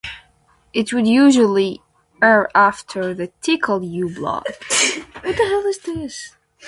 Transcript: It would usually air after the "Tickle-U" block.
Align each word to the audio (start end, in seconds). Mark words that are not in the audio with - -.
It 0.73 0.91
would 0.93 1.05
usually 1.05 1.83
air 2.23 2.49
after 2.57 3.13
the 3.13 3.27
"Tickle-U" 3.41 4.09
block. 4.09 4.47